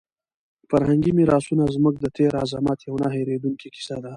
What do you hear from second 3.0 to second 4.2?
نه هېرېدونکې کیسه ده.